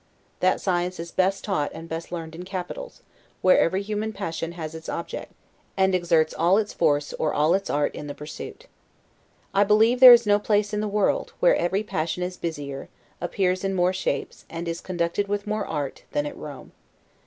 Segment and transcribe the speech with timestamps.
[0.39, 3.03] That science is best taught and best learned in capitals,
[3.43, 5.31] where every human passion has its object,
[5.77, 8.65] and exerts all its force or all its art in the pursuit.
[9.53, 12.89] I believe there is no place in the world, where every passion is busier,
[13.21, 16.71] appears in more shapes, and is conducted with more art, than at Rome.